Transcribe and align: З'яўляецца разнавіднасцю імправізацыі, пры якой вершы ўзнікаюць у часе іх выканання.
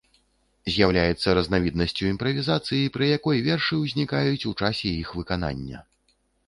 З'яўляецца 0.75 1.35
разнавіднасцю 1.39 2.03
імправізацыі, 2.13 2.91
пры 2.97 3.13
якой 3.17 3.45
вершы 3.51 3.73
ўзнікаюць 3.85 4.45
у 4.55 4.59
часе 4.59 4.89
іх 5.03 5.09
выканання. 5.21 5.89